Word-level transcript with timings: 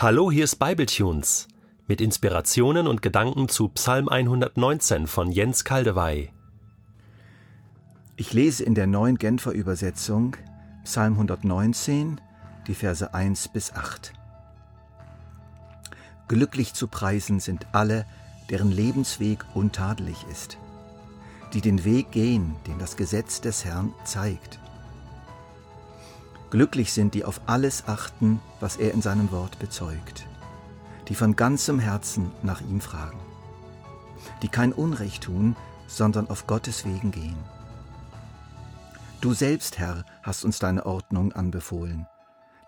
Hallo, 0.00 0.30
hier 0.30 0.44
ist 0.44 0.60
Bibletunes 0.60 1.48
mit 1.88 2.00
Inspirationen 2.00 2.86
und 2.86 3.02
Gedanken 3.02 3.48
zu 3.48 3.68
Psalm 3.70 4.08
119 4.08 5.08
von 5.08 5.32
Jens 5.32 5.64
Kaldewey. 5.64 6.30
Ich 8.14 8.32
lese 8.32 8.62
in 8.62 8.76
der 8.76 8.86
neuen 8.86 9.18
Genfer 9.18 9.50
Übersetzung 9.50 10.36
Psalm 10.84 11.14
119, 11.14 12.20
die 12.68 12.76
Verse 12.76 13.12
1 13.12 13.48
bis 13.48 13.72
8. 13.72 14.12
Glücklich 16.28 16.74
zu 16.74 16.86
preisen 16.86 17.40
sind 17.40 17.66
alle, 17.72 18.06
deren 18.50 18.70
Lebensweg 18.70 19.44
untadelig 19.54 20.24
ist, 20.30 20.58
die 21.54 21.60
den 21.60 21.84
Weg 21.84 22.12
gehen, 22.12 22.54
den 22.68 22.78
das 22.78 22.96
Gesetz 22.96 23.40
des 23.40 23.64
Herrn 23.64 23.92
zeigt. 24.04 24.60
Glücklich 26.50 26.94
sind 26.94 27.12
die 27.12 27.26
auf 27.26 27.42
alles 27.46 27.86
achten, 27.88 28.40
was 28.58 28.76
er 28.76 28.94
in 28.94 29.02
seinem 29.02 29.30
Wort 29.32 29.58
bezeugt, 29.58 30.26
die 31.08 31.14
von 31.14 31.36
ganzem 31.36 31.78
Herzen 31.78 32.30
nach 32.42 32.62
ihm 32.62 32.80
fragen, 32.80 33.20
die 34.42 34.48
kein 34.48 34.72
Unrecht 34.72 35.24
tun, 35.24 35.56
sondern 35.86 36.30
auf 36.30 36.46
Gottes 36.46 36.86
Wegen 36.86 37.10
gehen. 37.10 37.36
Du 39.20 39.34
selbst, 39.34 39.78
Herr, 39.78 40.06
hast 40.22 40.44
uns 40.44 40.58
deine 40.58 40.86
Ordnung 40.86 41.32
anbefohlen, 41.32 42.06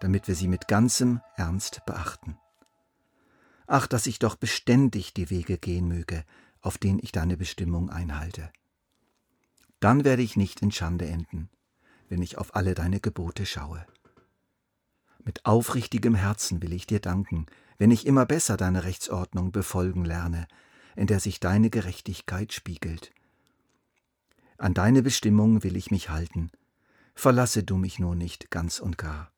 damit 0.00 0.28
wir 0.28 0.34
sie 0.34 0.48
mit 0.48 0.68
ganzem 0.68 1.20
Ernst 1.36 1.82
beachten. 1.86 2.36
Ach, 3.66 3.86
dass 3.86 4.06
ich 4.06 4.18
doch 4.18 4.36
beständig 4.36 5.14
die 5.14 5.30
Wege 5.30 5.56
gehen 5.56 5.88
möge, 5.88 6.24
auf 6.60 6.76
denen 6.76 6.98
ich 7.02 7.12
deine 7.12 7.38
Bestimmung 7.38 7.88
einhalte. 7.88 8.50
Dann 9.78 10.04
werde 10.04 10.22
ich 10.22 10.36
nicht 10.36 10.60
in 10.60 10.70
Schande 10.70 11.06
enden 11.06 11.48
wenn 12.10 12.20
ich 12.20 12.36
auf 12.36 12.54
alle 12.54 12.74
deine 12.74 13.00
Gebote 13.00 13.46
schaue. 13.46 13.86
Mit 15.24 15.46
aufrichtigem 15.46 16.14
Herzen 16.14 16.60
will 16.60 16.72
ich 16.72 16.86
dir 16.86 17.00
danken, 17.00 17.46
wenn 17.78 17.90
ich 17.90 18.04
immer 18.04 18.26
besser 18.26 18.56
deine 18.56 18.84
Rechtsordnung 18.84 19.52
befolgen 19.52 20.04
lerne, 20.04 20.46
in 20.96 21.06
der 21.06 21.20
sich 21.20 21.40
deine 21.40 21.70
Gerechtigkeit 21.70 22.52
spiegelt. 22.52 23.12
An 24.58 24.74
deine 24.74 25.02
Bestimmung 25.02 25.62
will 25.62 25.76
ich 25.76 25.90
mich 25.90 26.10
halten, 26.10 26.50
verlasse 27.14 27.62
du 27.62 27.76
mich 27.76 27.98
nur 27.98 28.16
nicht 28.16 28.50
ganz 28.50 28.80
und 28.80 28.98
gar. 28.98 29.32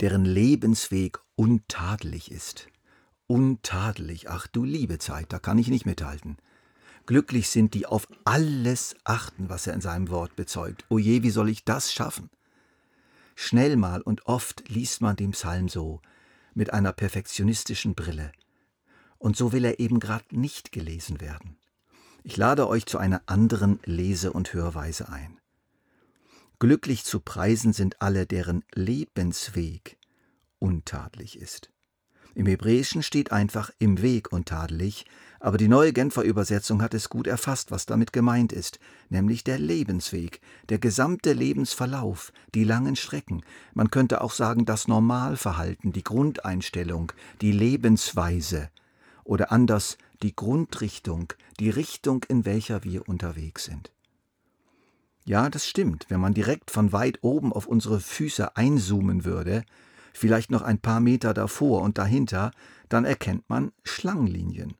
Deren 0.00 0.24
Lebensweg 0.24 1.18
untadelig 1.34 2.30
ist. 2.30 2.68
Untadelig, 3.26 4.30
ach 4.30 4.46
du 4.46 4.64
liebe 4.64 4.98
Zeit, 4.98 5.32
da 5.32 5.38
kann 5.38 5.58
ich 5.58 5.68
nicht 5.68 5.86
mithalten. 5.86 6.36
Glücklich 7.08 7.48
sind, 7.48 7.72
die 7.72 7.86
auf 7.86 8.06
alles 8.26 8.94
achten, 9.02 9.48
was 9.48 9.66
er 9.66 9.72
in 9.72 9.80
seinem 9.80 10.10
Wort 10.10 10.36
bezeugt. 10.36 10.84
O 10.90 10.98
je, 10.98 11.22
wie 11.22 11.30
soll 11.30 11.48
ich 11.48 11.64
das 11.64 11.90
schaffen? 11.90 12.28
Schnell 13.34 13.76
mal 13.76 14.02
und 14.02 14.26
oft 14.26 14.68
liest 14.68 15.00
man 15.00 15.16
den 15.16 15.30
Psalm 15.30 15.70
so, 15.70 16.02
mit 16.52 16.74
einer 16.74 16.92
perfektionistischen 16.92 17.94
Brille. 17.94 18.30
Und 19.16 19.38
so 19.38 19.52
will 19.52 19.64
er 19.64 19.80
eben 19.80 20.00
gerade 20.00 20.38
nicht 20.38 20.70
gelesen 20.70 21.22
werden. 21.22 21.56
Ich 22.24 22.36
lade 22.36 22.68
euch 22.68 22.84
zu 22.84 22.98
einer 22.98 23.22
anderen 23.24 23.80
Lese- 23.86 24.34
und 24.34 24.52
Hörweise 24.52 25.08
ein. 25.08 25.40
Glücklich 26.58 27.04
zu 27.04 27.20
preisen 27.20 27.72
sind 27.72 28.02
alle, 28.02 28.26
deren 28.26 28.66
Lebensweg 28.74 29.96
untadelig 30.58 31.38
ist. 31.38 31.70
Im 32.34 32.44
Hebräischen 32.44 33.02
steht 33.02 33.32
einfach 33.32 33.70
im 33.78 34.02
Weg 34.02 34.30
untadelig, 34.30 35.06
aber 35.40 35.56
die 35.56 35.68
neue 35.68 35.92
Genfer 35.92 36.22
Übersetzung 36.22 36.82
hat 36.82 36.94
es 36.94 37.08
gut 37.08 37.26
erfasst, 37.26 37.70
was 37.70 37.86
damit 37.86 38.12
gemeint 38.12 38.52
ist, 38.52 38.80
nämlich 39.08 39.44
der 39.44 39.58
Lebensweg, 39.58 40.40
der 40.68 40.78
gesamte 40.78 41.32
Lebensverlauf, 41.32 42.32
die 42.54 42.64
langen 42.64 42.96
Strecken. 42.96 43.42
Man 43.74 43.90
könnte 43.90 44.20
auch 44.20 44.32
sagen, 44.32 44.64
das 44.64 44.88
Normalverhalten, 44.88 45.92
die 45.92 46.04
Grundeinstellung, 46.04 47.12
die 47.40 47.52
Lebensweise 47.52 48.70
oder 49.24 49.52
anders 49.52 49.98
die 50.22 50.34
Grundrichtung, 50.34 51.32
die 51.60 51.70
Richtung, 51.70 52.24
in 52.28 52.44
welcher 52.44 52.82
wir 52.82 53.08
unterwegs 53.08 53.64
sind. 53.64 53.92
Ja, 55.24 55.50
das 55.50 55.66
stimmt. 55.66 56.06
Wenn 56.08 56.20
man 56.20 56.34
direkt 56.34 56.70
von 56.70 56.92
weit 56.92 57.18
oben 57.20 57.52
auf 57.52 57.66
unsere 57.66 58.00
Füße 58.00 58.56
einzoomen 58.56 59.24
würde, 59.24 59.62
vielleicht 60.14 60.50
noch 60.50 60.62
ein 60.62 60.78
paar 60.78 61.00
Meter 61.00 61.34
davor 61.34 61.82
und 61.82 61.98
dahinter, 61.98 62.50
dann 62.88 63.04
erkennt 63.04 63.48
man 63.48 63.72
Schlangenlinien. 63.84 64.74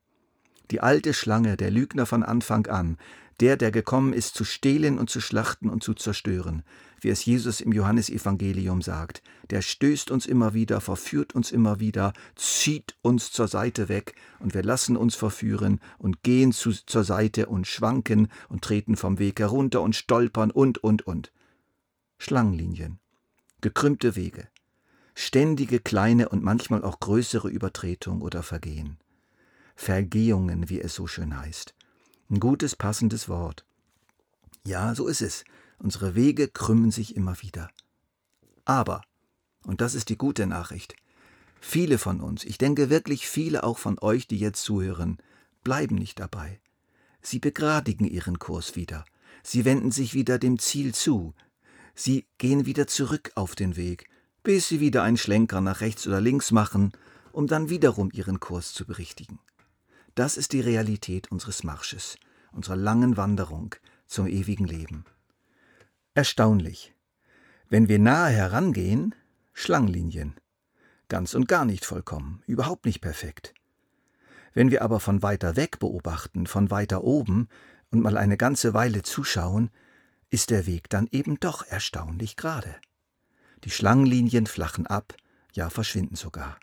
Die 0.71 0.81
alte 0.81 1.15
Schlange, 1.15 1.57
der 1.57 1.71
Lügner 1.71 2.07
von 2.07 2.23
Anfang 2.23 2.67
an, 2.67 2.99
der, 3.41 3.57
der 3.57 3.71
gekommen 3.71 4.13
ist, 4.13 4.35
zu 4.35 4.45
stehlen 4.45 4.99
und 4.99 5.11
zu 5.11 5.21
schlachten 5.21 5.71
und 5.71 5.83
zu 5.83 5.95
zerstören, 5.95 6.63
wie 7.01 7.09
es 7.09 7.25
Jesus 7.25 7.61
im 7.61 7.73
Johannesevangelium 7.73 8.83
sagt, 8.83 9.23
der 9.51 9.63
stößt 9.63 10.11
uns 10.11 10.27
immer 10.27 10.55
wieder, 10.55 10.81
verführt 10.81 11.35
uns 11.35 11.53
immer 11.53 11.79
wieder, 11.79 12.13
zieht 12.35 12.97
uns 13.01 13.31
zur 13.31 13.49
Seite 13.49 13.89
weg, 13.89 14.15
und 14.41 14.55
wir 14.55 14.63
lassen 14.63 14.97
uns 14.97 15.15
verführen 15.15 15.81
und 15.99 16.23
gehen 16.23 16.53
zu, 16.53 16.73
zur 16.73 17.05
Seite 17.05 17.47
und 17.47 17.67
schwanken 17.67 18.29
und 18.49 18.63
treten 18.63 18.97
vom 18.97 19.19
Weg 19.19 19.39
herunter 19.39 19.83
und 19.83 19.95
stolpern 19.95 20.51
und, 20.51 20.79
und, 20.79 21.07
und. 21.07 21.33
Schlangenlinien, 22.19 22.99
gekrümmte 23.61 24.17
Wege, 24.17 24.49
ständige 25.15 25.79
kleine 25.79 26.29
und 26.29 26.43
manchmal 26.43 26.83
auch 26.83 26.99
größere 26.99 27.49
Übertretung 27.49 28.21
oder 28.23 28.43
Vergehen. 28.43 28.99
Vergehungen, 29.81 30.69
wie 30.69 30.81
es 30.81 30.95
so 30.95 31.07
schön 31.07 31.39
heißt. 31.39 31.75
Ein 32.31 32.41
gutes, 32.41 32.77
passendes 32.77 33.29
Wort. 33.29 33.65
Ja, 34.67 34.95
so 34.95 35.07
ist 35.07 35.23
es. 35.23 35.45
Unsere 35.79 36.15
Wege 36.15 36.49
krümmen 36.49 36.91
sich 36.91 37.17
immer 37.17 37.41
wieder. 37.41 37.71
Aber, 38.65 39.03
und 39.65 39.81
das 39.81 39.95
ist 39.95 40.09
die 40.09 40.19
gute 40.19 40.47
Nachricht, 40.47 40.95
viele 41.61 41.99
von 41.99 42.21
uns, 42.21 42.45
ich 42.45 42.59
denke 42.59 42.91
wirklich 42.91 43.29
viele 43.29 43.63
auch 43.63 43.79
von 43.79 43.99
euch, 44.01 44.27
die 44.27 44.39
jetzt 44.39 44.63
zuhören, 44.63 45.19
bleiben 45.63 45.95
nicht 45.95 46.19
dabei. 46.19 46.61
Sie 47.23 47.39
begradigen 47.39 48.05
ihren 48.05 48.39
Kurs 48.39 48.77
wieder. 48.77 49.05
Sie 49.43 49.65
wenden 49.65 49.93
sich 49.93 50.13
wieder 50.13 50.39
dem 50.39 50.59
Ziel 50.59 50.93
zu. 50.95 51.35
Sie 51.95 52.27
gehen 52.39 52.67
wieder 52.67 52.87
zurück 52.87 53.31
auf 53.37 53.55
den 53.55 53.77
Weg 53.77 54.11
bis 54.49 54.67
sie 54.67 54.81
wieder 54.81 55.03
einen 55.03 55.19
Schlenker 55.19 55.61
nach 55.61 55.83
rechts 55.83 56.07
oder 56.07 56.23
links 56.23 56.53
machen, 56.53 56.93
um 57.33 57.47
dann 57.47 57.69
wiederum 57.69 58.11
ihren 58.15 58.41
Kurs 58.41 58.73
zu 58.73 58.87
berichtigen. 58.87 59.39
Das 60.19 60.37
ist 60.37 60.53
die 60.53 60.61
Realität 60.61 61.31
unseres 61.31 61.63
Marsches, 61.63 62.19
unserer 62.51 62.75
langen 62.75 63.17
Wanderung 63.17 63.77
zum 64.09 64.27
ewigen 64.27 64.67
Leben. 64.67 65.05
Erstaunlich. 66.13 66.93
Wenn 67.69 67.87
wir 67.87 68.01
nahe 68.01 68.33
herangehen, 68.33 69.15
Schlangenlinien. 69.53 70.35
Ganz 71.07 71.35
und 71.35 71.47
gar 71.47 71.65
nicht 71.65 71.85
vollkommen, 71.85 72.43
überhaupt 72.49 72.85
nicht 72.85 73.01
perfekt. 73.01 73.55
Wenn 74.55 74.73
wir 74.73 74.83
aber 74.83 74.99
von 74.99 75.23
weiter 75.23 75.55
weg 75.55 75.79
beobachten, 75.79 76.49
von 76.49 76.69
weiter 76.73 77.05
oben 77.05 77.49
und 77.93 78.01
mal 78.01 78.17
eine 78.17 78.37
ganze 78.37 78.75
Weile 78.75 79.03
zuschauen, 79.03 79.71
ist 80.31 80.51
der 80.51 80.67
Weg 80.67 80.91
dann 80.91 81.07
eben 81.13 81.39
doch 81.39 81.65
erstaunlich 81.65 82.35
gerade. 82.35 82.75
Die 83.63 83.71
Schlangenlinien 83.71 84.49
flachen 84.49 84.89
ab, 84.89 85.15
ja 85.53 85.71
verschwinden 85.71 86.17
sogar. 86.17 86.59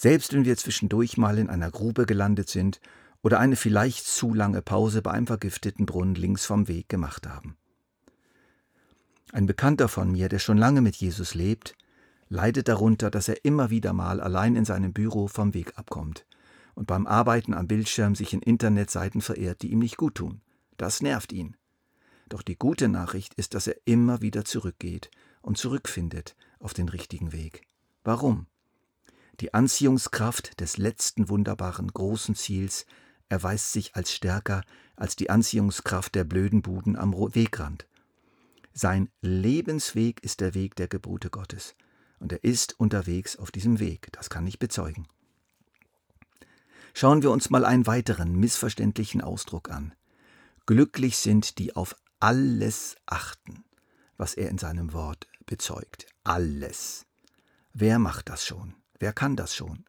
Selbst 0.00 0.32
wenn 0.32 0.46
wir 0.46 0.56
zwischendurch 0.56 1.18
mal 1.18 1.36
in 1.36 1.50
einer 1.50 1.70
Grube 1.70 2.06
gelandet 2.06 2.48
sind 2.48 2.80
oder 3.20 3.38
eine 3.38 3.54
vielleicht 3.54 4.06
zu 4.06 4.32
lange 4.32 4.62
Pause 4.62 5.02
bei 5.02 5.10
einem 5.10 5.26
vergifteten 5.26 5.84
Brunnen 5.84 6.14
links 6.14 6.46
vom 6.46 6.68
Weg 6.68 6.88
gemacht 6.88 7.26
haben. 7.26 7.58
Ein 9.30 9.44
Bekannter 9.44 9.88
von 9.88 10.10
mir, 10.10 10.30
der 10.30 10.38
schon 10.38 10.56
lange 10.56 10.80
mit 10.80 10.96
Jesus 10.96 11.34
lebt, 11.34 11.76
leidet 12.30 12.68
darunter, 12.68 13.10
dass 13.10 13.28
er 13.28 13.44
immer 13.44 13.68
wieder 13.68 13.92
mal 13.92 14.22
allein 14.22 14.56
in 14.56 14.64
seinem 14.64 14.94
Büro 14.94 15.28
vom 15.28 15.52
Weg 15.52 15.76
abkommt 15.76 16.24
und 16.74 16.86
beim 16.86 17.06
Arbeiten 17.06 17.52
am 17.52 17.68
Bildschirm 17.68 18.14
sich 18.14 18.32
in 18.32 18.40
Internetseiten 18.40 19.20
verehrt, 19.20 19.60
die 19.60 19.70
ihm 19.70 19.80
nicht 19.80 19.98
gut 19.98 20.14
tun. 20.14 20.40
Das 20.78 21.02
nervt 21.02 21.30
ihn. 21.30 21.58
Doch 22.30 22.40
die 22.40 22.56
gute 22.56 22.88
Nachricht 22.88 23.34
ist, 23.34 23.52
dass 23.52 23.66
er 23.66 23.76
immer 23.84 24.22
wieder 24.22 24.46
zurückgeht 24.46 25.10
und 25.42 25.58
zurückfindet 25.58 26.36
auf 26.58 26.72
den 26.72 26.88
richtigen 26.88 27.32
Weg. 27.32 27.66
Warum? 28.02 28.46
Die 29.40 29.54
Anziehungskraft 29.54 30.60
des 30.60 30.76
letzten 30.76 31.30
wunderbaren 31.30 31.88
großen 31.88 32.34
Ziels 32.34 32.84
erweist 33.30 33.72
sich 33.72 33.96
als 33.96 34.12
stärker 34.12 34.62
als 34.96 35.16
die 35.16 35.30
Anziehungskraft 35.30 36.14
der 36.14 36.24
blöden 36.24 36.60
Buden 36.60 36.94
am 36.94 37.14
Wegrand. 37.14 37.86
Sein 38.74 39.08
Lebensweg 39.22 40.22
ist 40.22 40.40
der 40.40 40.52
Weg 40.52 40.76
der 40.76 40.88
Gebote 40.88 41.30
Gottes, 41.30 41.74
und 42.18 42.32
er 42.32 42.44
ist 42.44 42.78
unterwegs 42.78 43.36
auf 43.36 43.50
diesem 43.50 43.78
Weg, 43.80 44.12
das 44.12 44.28
kann 44.28 44.46
ich 44.46 44.58
bezeugen. 44.58 45.08
Schauen 46.92 47.22
wir 47.22 47.30
uns 47.30 47.48
mal 47.48 47.64
einen 47.64 47.86
weiteren 47.86 48.34
missverständlichen 48.34 49.22
Ausdruck 49.22 49.70
an. 49.70 49.94
Glücklich 50.66 51.16
sind, 51.16 51.58
die 51.58 51.74
auf 51.76 51.96
alles 52.18 52.96
achten, 53.06 53.64
was 54.18 54.34
er 54.34 54.50
in 54.50 54.58
seinem 54.58 54.92
Wort 54.92 55.28
bezeugt. 55.46 56.06
Alles. 56.24 57.06
Wer 57.72 57.98
macht 57.98 58.28
das 58.28 58.44
schon? 58.44 58.74
Wer 59.00 59.12
kann 59.12 59.34
das 59.34 59.54
schon? 59.54 59.84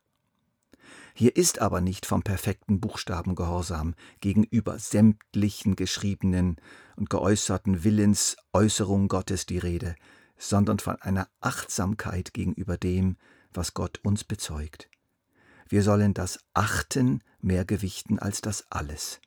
Hier 1.14 1.36
ist 1.36 1.60
aber 1.60 1.82
nicht 1.82 2.06
vom 2.06 2.24
perfekten 2.24 2.80
Buchstabengehorsam 2.80 3.94
gegenüber 4.22 4.80
sämtlichen 4.80 5.76
geschriebenen 5.76 6.56
und 6.96 7.10
geäußerten 7.10 7.84
Willensäußerungen 7.84 9.10
Gottes 9.10 9.46
die 9.46 9.58
Rede, 9.58 9.96
sondern 10.38 10.80
von 10.80 10.96
einer 11.02 11.28
Achtsamkeit 11.42 12.34
gegenüber 12.34 12.78
dem, 12.78 13.18
was 13.54 13.74
Gott 13.74 14.00
uns 14.04 14.24
bezeugt. 14.24 14.90
Wir 15.68 15.84
sollen 15.84 16.14
das 16.14 16.40
Achten 16.54 17.22
mehr 17.42 17.66
gewichten 17.66 18.18
als 18.18 18.42
das 18.42 18.72
Alles. 18.72 19.20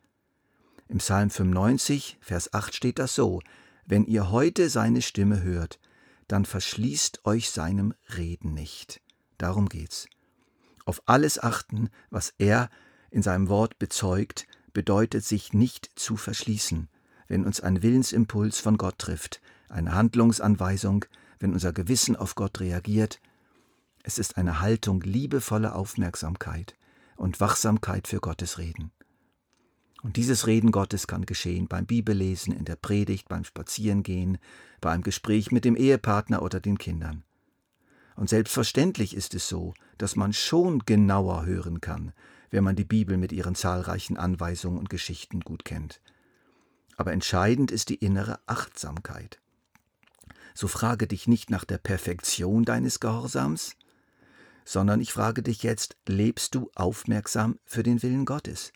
Im 0.89 0.99
Psalm 0.99 1.29
95, 1.31 2.19
Vers 2.21 2.53
8 2.55 2.75
steht 2.75 2.99
das 2.99 3.15
so, 3.15 3.41
wenn 3.87 4.07
ihr 4.07 4.31
heute 4.31 4.71
seine 4.71 5.03
Stimme 5.03 5.43
hört, 5.43 5.79
dann 6.27 6.47
verschließt 6.47 7.27
euch 7.27 7.51
seinem 7.51 7.93
Reden 8.17 8.55
nicht. 8.55 9.04
Darum 9.39 9.69
geht's. 9.69 10.07
Auf 10.85 11.03
alles 11.07 11.43
achten, 11.43 11.91
was 12.11 12.35
er 12.39 12.69
in 13.11 13.23
seinem 13.23 13.49
Wort 13.49 13.79
bezeugt, 13.79 14.47
bedeutet 14.73 15.25
sich 15.25 15.53
nicht 15.53 15.91
zu 15.95 16.17
verschließen, 16.17 16.89
wenn 17.29 17.45
uns 17.45 17.61
ein 17.61 17.83
Willensimpuls 17.83 18.61
von 18.61 18.77
Gott 18.77 18.99
trifft, 18.99 19.41
eine 19.69 19.95
Handlungsanweisung, 19.95 21.05
wenn 21.39 21.53
unser 21.53 21.73
Gewissen 21.73 22.17
auf 22.17 22.35
Gott 22.35 22.61
reagiert. 22.61 23.21
Es 24.03 24.19
ist 24.19 24.37
eine 24.37 24.61
Haltung 24.61 25.01
liebevoller 25.01 25.75
Aufmerksamkeit 25.75 26.75
und 27.17 27.41
Wachsamkeit 27.41 28.09
für 28.09 28.21
Gottes 28.21 28.59
Reden. 28.59 28.93
Und 30.03 30.17
dieses 30.17 30.47
Reden 30.47 30.71
Gottes 30.71 31.07
kann 31.07 31.25
geschehen 31.25 31.67
beim 31.67 31.87
Bibellesen, 31.87 32.53
in 32.53 32.67
der 32.67 32.77
Predigt, 32.77 33.29
beim 33.29 33.45
Spazierengehen, 33.45 34.37
bei 34.83 34.91
einem 34.91 35.03
Gespräch 35.03 35.51
mit 35.51 35.65
dem 35.65 35.77
Ehepartner 35.77 36.43
oder 36.43 36.61
den 36.61 36.77
Kindern. 36.77 37.25
Und 38.17 38.29
selbstverständlich 38.29 39.15
ist 39.15 39.35
es 39.35 39.49
so, 39.49 39.75
dass 39.99 40.17
man 40.17 40.33
schon 40.33 40.81
genauer 40.81 41.47
hören 41.47 41.81
kann, 41.81 42.13
wenn 42.51 42.65
man 42.65 42.77
die 42.77 42.85
Bibel 42.85 43.17
mit 43.17 43.33
ihren 43.33 43.55
zahlreichen 43.55 44.17
Anweisungen 44.17 44.79
und 44.79 44.89
Geschichten 44.89 45.41
gut 45.41 45.65
kennt. 45.65 46.01
Aber 46.97 47.13
entscheidend 47.13 47.73
ist 47.73 47.89
die 47.89 47.97
innere 47.97 48.39
Achtsamkeit. 48.47 49.41
So 50.55 50.69
frage 50.69 51.09
dich 51.09 51.27
nicht 51.27 51.51
nach 51.51 51.65
der 51.65 51.79
Perfektion 51.79 52.65
deines 52.65 53.01
Gehorsams, 53.01 53.75
sondern 54.65 55.01
ich 55.01 55.13
frage 55.13 55.43
dich 55.43 55.65
jetzt, 55.65 55.97
lebst 56.07 56.55
du 56.55 56.71
aufmerksam 56.77 57.59
für 57.65 57.83
den 57.83 58.03
Willen 58.03 58.25
Gottes? 58.25 58.73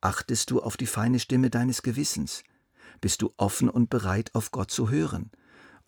Achtest 0.00 0.50
du 0.50 0.62
auf 0.62 0.76
die 0.76 0.86
feine 0.86 1.18
Stimme 1.18 1.50
deines 1.50 1.82
Gewissens? 1.82 2.44
Bist 3.00 3.22
du 3.22 3.34
offen 3.36 3.68
und 3.68 3.90
bereit, 3.90 4.30
auf 4.34 4.50
Gott 4.50 4.70
zu 4.70 4.88
hören? 4.88 5.30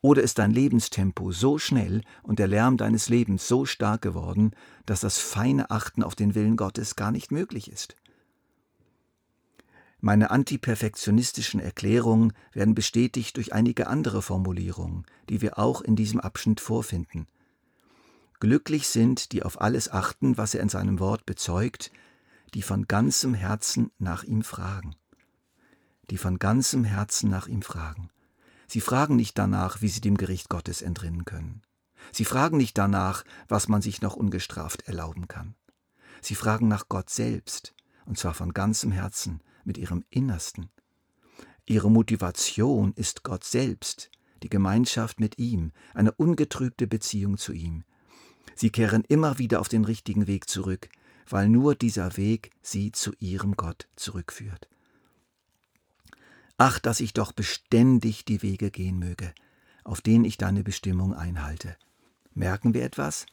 Oder 0.03 0.23
ist 0.23 0.39
dein 0.39 0.51
Lebenstempo 0.51 1.31
so 1.31 1.59
schnell 1.59 2.03
und 2.25 2.41
der 2.41 2.49
Lärm 2.49 2.77
deines 2.77 3.09
Lebens 3.09 3.47
so 3.47 3.65
stark 3.65 4.03
geworden, 4.03 4.51
dass 4.85 5.01
das 5.01 5.19
feine 5.19 5.71
Achten 5.71 6.03
auf 6.03 6.17
den 6.17 6.35
Willen 6.35 6.57
Gottes 6.57 6.97
gar 6.97 7.13
nicht 7.13 7.31
möglich 7.31 7.71
ist? 7.71 7.97
Meine 10.01 10.33
antiperfektionistischen 10.33 11.61
Erklärungen 11.61 12.33
werden 12.53 12.75
bestätigt 12.75 13.37
durch 13.37 13.53
einige 13.53 13.87
andere 13.87 14.21
Formulierungen, 14.21 15.07
die 15.29 15.41
wir 15.41 15.61
auch 15.61 15.81
in 15.81 15.95
diesem 15.95 16.19
Abschnitt 16.19 16.59
vorfinden. 16.59 17.29
Glücklich 18.41 18.89
sind, 18.89 19.31
die 19.31 19.45
auf 19.45 19.61
alles 19.61 19.89
achten, 19.89 20.37
was 20.37 20.55
er 20.55 20.63
in 20.63 20.69
seinem 20.69 20.99
Wort 20.99 21.25
bezeugt, 21.27 21.93
die 22.55 22.63
von 22.63 22.89
ganzem 22.89 23.35
Herzen 23.35 23.93
nach 24.01 24.25
ihm 24.25 24.43
fragen. 24.43 24.97
Die 26.11 26.19
von 26.19 26.41
ganzem 26.41 26.83
Herzen 26.83 27.31
nach 27.31 27.47
ihm 27.47 27.63
fragen. 27.63 28.11
Sie 28.73 28.81
fragen 28.81 29.17
nicht 29.17 29.37
danach, 29.37 29.83
wie 29.83 29.89
sie 29.89 30.01
dem 30.01 30.17
Gericht 30.17 30.49
Gottes 30.49 30.81
entrinnen 30.81 31.27
können. 31.27 31.61
Sie 32.11 32.25
fragen 32.25 32.57
nicht 32.57 32.79
danach, 32.79 33.23
was 33.47 33.69
man 33.69 33.83
sich 33.83 34.01
noch 34.01 34.17
ungestraft 34.17 34.89
erlauben 34.89 35.29
kann. 35.29 35.57
Sie 36.23 36.35
fragen 36.35 36.69
nach 36.69 36.89
Gott 36.89 37.11
selbst, 37.11 37.75
und 38.07 38.17
zwar 38.17 38.33
von 38.33 38.55
ganzem 38.55 38.91
Herzen, 38.91 39.43
mit 39.65 39.77
ihrem 39.77 40.07
Innersten. 40.09 40.71
Ihre 41.67 41.91
Motivation 41.91 42.95
ist 42.95 43.25
Gott 43.25 43.45
selbst, 43.45 44.11
die 44.43 44.49
Gemeinschaft 44.49 45.21
mit 45.21 45.39
ihm, 45.39 45.73
eine 45.93 46.13
ungetrübte 46.13 46.87
Beziehung 46.87 47.37
zu 47.37 47.53
ihm. 47.53 47.85
Sie 48.55 48.71
kehren 48.71 49.05
immer 49.07 49.37
wieder 49.37 49.61
auf 49.61 49.69
den 49.69 49.85
richtigen 49.85 50.27
Weg 50.27 50.49
zurück, 50.49 50.89
weil 51.29 51.51
nur 51.51 51.75
dieser 51.75 52.17
Weg 52.17 52.53
sie 52.63 52.91
zu 52.91 53.13
ihrem 53.19 53.55
Gott 53.55 53.87
zurückführt. 53.97 54.71
Ach, 56.59 56.79
dass 56.79 57.01
ich 57.01 57.13
doch 57.13 57.33
beständig 57.33 58.25
die 58.25 58.43
Wege 58.43 58.71
gehen 58.71 58.99
möge, 58.99 59.33
auf 59.85 60.01
denen 60.01 60.25
ich 60.25 60.37
deine 60.37 60.63
Bestimmung 60.63 61.15
einhalte. 61.15 61.77
Merken 62.35 62.75
wir 62.75 62.85
etwas? 62.85 63.27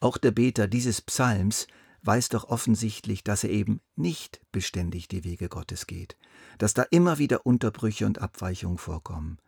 Auch 0.00 0.18
der 0.18 0.30
Beter 0.30 0.66
dieses 0.66 1.00
Psalms 1.00 1.66
weiß 2.02 2.30
doch 2.30 2.44
offensichtlich, 2.44 3.24
dass 3.24 3.44
er 3.44 3.50
eben 3.50 3.80
nicht 3.96 4.40
beständig 4.50 5.08
die 5.08 5.24
Wege 5.24 5.48
Gottes 5.48 5.86
geht, 5.86 6.16
dass 6.58 6.74
da 6.74 6.82
immer 6.82 7.18
wieder 7.18 7.46
Unterbrüche 7.46 8.06
und 8.06 8.20
Abweichungen 8.20 8.78
vorkommen. 8.78 9.38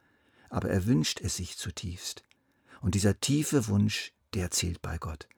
Aber 0.50 0.70
er 0.70 0.86
wünscht 0.86 1.20
es 1.20 1.36
sich 1.36 1.56
zutiefst. 1.56 2.22
Und 2.80 2.94
dieser 2.94 3.18
tiefe 3.18 3.66
Wunsch, 3.68 4.12
der 4.34 4.50
zählt 4.50 4.82
bei 4.82 4.98
Gott. 4.98 5.28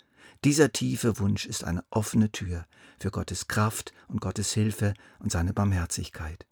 Dieser 0.45 0.73
tiefe 0.73 1.19
Wunsch 1.19 1.47
ist 1.47 1.65
eine 1.65 1.85
offene 1.91 2.31
Tür 2.31 2.67
für 3.01 3.11
Gottes 3.11 3.49
Kraft 3.49 3.93
und 4.09 4.21
Gottes 4.21 4.53
Hilfe 4.53 4.95
und 5.19 5.33
seine 5.33 5.55
Barmherzigkeit. 5.55 6.47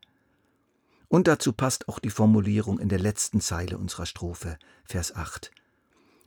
Und 1.14 1.28
dazu 1.28 1.52
passt 1.52 1.88
auch 1.88 2.00
die 2.00 2.10
Formulierung 2.10 2.80
in 2.80 2.88
der 2.88 2.98
letzten 2.98 3.40
Zeile 3.40 3.78
unserer 3.78 4.04
Strophe, 4.04 4.58
Vers 4.84 5.14
8. 5.14 5.52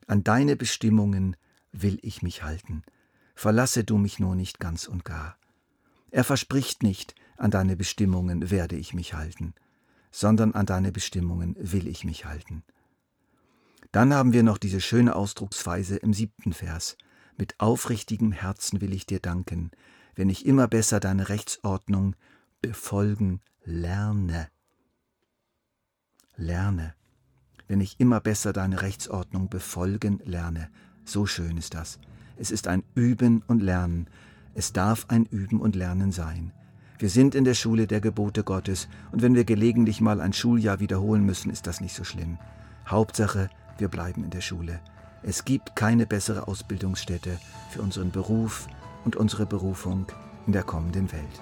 An 0.07 0.23
deine 0.23 0.55
Bestimmungen 0.55 1.35
will 1.73 1.99
ich 2.03 2.21
mich 2.21 2.43
halten, 2.43 2.83
verlasse 3.35 3.83
du 3.83 3.97
mich 3.97 4.19
nur 4.19 4.33
nicht 4.33 4.61
ganz 4.61 4.87
und 4.87 5.03
gar. 5.03 5.37
Er 6.09 6.23
verspricht 6.23 6.83
nicht, 6.83 7.15
an 7.35 7.51
deine 7.51 7.75
Bestimmungen 7.75 8.49
werde 8.49 8.77
ich 8.77 8.93
mich 8.93 9.13
halten, 9.13 9.55
sondern 10.09 10.53
an 10.53 10.65
deine 10.65 10.93
Bestimmungen 10.93 11.57
will 11.59 11.85
ich 11.89 12.05
mich 12.05 12.23
halten. 12.23 12.63
Dann 13.91 14.13
haben 14.13 14.31
wir 14.31 14.43
noch 14.43 14.57
diese 14.57 14.79
schöne 14.79 15.17
Ausdrucksweise 15.17 15.97
im 15.97 16.13
siebten 16.13 16.53
Vers. 16.53 16.95
Mit 17.35 17.59
aufrichtigem 17.59 18.31
Herzen 18.31 18.79
will 18.79 18.93
ich 18.93 19.05
dir 19.05 19.19
danken, 19.19 19.69
wenn 20.15 20.29
ich 20.29 20.45
immer 20.45 20.69
besser 20.69 21.01
deine 21.01 21.27
Rechtsordnung 21.27 22.15
befolgen 22.61 23.41
lerne. 23.65 24.47
Lerne. 26.37 26.93
Wenn 27.67 27.81
ich 27.81 27.99
immer 27.99 28.19
besser 28.19 28.53
deine 28.53 28.83
Rechtsordnung 28.83 29.49
befolgen 29.49 30.21
lerne. 30.23 30.69
So 31.03 31.25
schön 31.25 31.57
ist 31.57 31.73
das. 31.73 31.99
Es 32.37 32.51
ist 32.51 32.67
ein 32.67 32.83
Üben 32.93 33.43
und 33.47 33.61
Lernen. 33.61 34.07
Es 34.53 34.71
darf 34.71 35.05
ein 35.09 35.25
Üben 35.25 35.59
und 35.59 35.75
Lernen 35.75 36.11
sein. 36.11 36.53
Wir 36.99 37.09
sind 37.09 37.33
in 37.33 37.43
der 37.43 37.55
Schule 37.55 37.87
der 37.87 38.01
Gebote 38.01 38.43
Gottes 38.43 38.87
und 39.11 39.21
wenn 39.23 39.35
wir 39.35 39.45
gelegentlich 39.45 39.99
mal 39.99 40.21
ein 40.21 40.33
Schuljahr 40.33 40.79
wiederholen 40.79 41.25
müssen, 41.25 41.49
ist 41.49 41.65
das 41.65 41.81
nicht 41.81 41.95
so 41.95 42.03
schlimm. 42.03 42.37
Hauptsache, 42.87 43.49
wir 43.79 43.87
bleiben 43.87 44.23
in 44.23 44.29
der 44.29 44.41
Schule. 44.41 44.79
Es 45.23 45.43
gibt 45.43 45.75
keine 45.75 46.05
bessere 46.05 46.47
Ausbildungsstätte 46.47 47.39
für 47.71 47.81
unseren 47.81 48.11
Beruf 48.11 48.67
und 49.05 49.15
unsere 49.15 49.45
Berufung 49.45 50.05
in 50.45 50.53
der 50.53 50.63
kommenden 50.63 51.11
Welt. 51.11 51.41